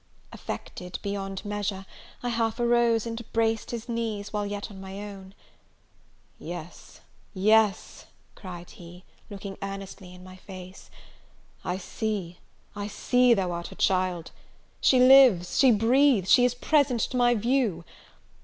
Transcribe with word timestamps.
Affected 0.33 0.97
beyond 1.03 1.45
measure, 1.45 1.85
I 2.23 2.29
half 2.29 2.59
arose, 2.59 3.05
and 3.05 3.21
embraced 3.21 3.69
his 3.69 3.87
knees, 3.87 4.33
while 4.33 4.47
yet 4.47 4.71
on 4.71 4.81
my 4.81 4.97
own. 4.99 5.35
"Yes, 6.39 7.01
yes," 7.35 8.07
cried 8.33 8.71
he, 8.71 9.03
looking 9.29 9.59
earnestly 9.61 10.11
in 10.11 10.23
my 10.23 10.37
face, 10.37 10.89
"I 11.63 11.77
see, 11.77 12.39
I 12.75 12.87
see 12.87 13.35
thou 13.35 13.51
art 13.51 13.67
her 13.67 13.75
child! 13.75 14.31
she 14.79 14.99
lives 14.99 15.59
she 15.59 15.69
breathes, 15.69 16.31
she 16.31 16.45
is 16.45 16.55
present 16.55 17.01
to 17.01 17.17
my 17.17 17.35
view! 17.35 17.85